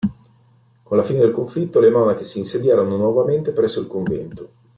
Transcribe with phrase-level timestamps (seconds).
[0.83, 4.49] Con la fine del conflitto le monache si insediarono nuovamente presso il convento.